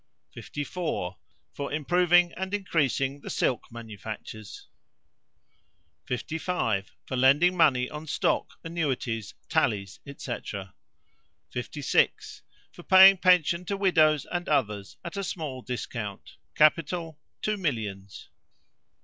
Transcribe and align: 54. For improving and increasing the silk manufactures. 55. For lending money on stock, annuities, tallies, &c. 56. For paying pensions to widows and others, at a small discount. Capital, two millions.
54. 0.33 1.15
For 1.53 1.71
improving 1.71 2.33
and 2.33 2.55
increasing 2.55 3.21
the 3.21 3.29
silk 3.29 3.71
manufactures. 3.71 4.65
55. 6.07 6.91
For 7.05 7.15
lending 7.15 7.55
money 7.55 7.87
on 7.87 8.07
stock, 8.07 8.53
annuities, 8.63 9.35
tallies, 9.47 9.99
&c. 10.07 10.35
56. 11.51 12.41
For 12.71 12.81
paying 12.81 13.15
pensions 13.17 13.67
to 13.67 13.77
widows 13.77 14.25
and 14.25 14.49
others, 14.49 14.97
at 15.05 15.17
a 15.17 15.23
small 15.23 15.61
discount. 15.61 16.35
Capital, 16.55 17.19
two 17.43 17.57
millions. 17.57 18.29